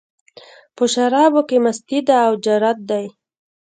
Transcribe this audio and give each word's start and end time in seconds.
په 0.75 0.83
شرابو 0.93 1.41
کې 1.49 1.57
مستي 1.63 1.99
ده، 2.07 2.15
او 2.27 2.33
جرت 2.45 2.77
دی 2.89 3.05